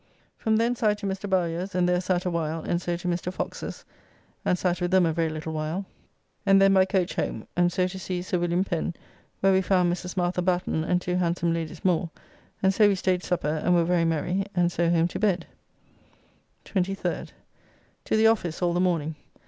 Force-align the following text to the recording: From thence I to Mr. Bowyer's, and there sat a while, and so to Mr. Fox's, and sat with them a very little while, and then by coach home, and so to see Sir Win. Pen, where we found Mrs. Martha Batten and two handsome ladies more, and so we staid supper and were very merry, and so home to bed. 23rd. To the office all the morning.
From 0.35 0.55
thence 0.57 0.81
I 0.81 0.95
to 0.95 1.05
Mr. 1.05 1.29
Bowyer's, 1.29 1.75
and 1.75 1.87
there 1.87 2.01
sat 2.01 2.25
a 2.25 2.29
while, 2.31 2.63
and 2.63 2.81
so 2.81 2.97
to 2.97 3.07
Mr. 3.07 3.31
Fox's, 3.31 3.85
and 4.43 4.57
sat 4.57 4.81
with 4.81 4.89
them 4.89 5.05
a 5.05 5.13
very 5.13 5.29
little 5.29 5.53
while, 5.53 5.85
and 6.43 6.59
then 6.59 6.73
by 6.73 6.85
coach 6.85 7.13
home, 7.17 7.45
and 7.55 7.71
so 7.71 7.85
to 7.85 7.99
see 7.99 8.23
Sir 8.23 8.39
Win. 8.39 8.63
Pen, 8.63 8.95
where 9.41 9.53
we 9.53 9.61
found 9.61 9.93
Mrs. 9.93 10.17
Martha 10.17 10.41
Batten 10.41 10.83
and 10.83 10.99
two 11.03 11.17
handsome 11.17 11.53
ladies 11.53 11.85
more, 11.85 12.09
and 12.63 12.73
so 12.73 12.87
we 12.87 12.95
staid 12.95 13.23
supper 13.23 13.61
and 13.63 13.75
were 13.75 13.83
very 13.85 14.03
merry, 14.05 14.43
and 14.55 14.71
so 14.71 14.89
home 14.89 15.07
to 15.07 15.19
bed. 15.19 15.45
23rd. 16.65 17.29
To 18.05 18.17
the 18.17 18.25
office 18.25 18.59
all 18.63 18.73
the 18.73 18.79
morning. 18.79 19.13